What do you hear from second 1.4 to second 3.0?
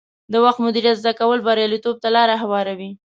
بریالیتوب ته لار هواروي.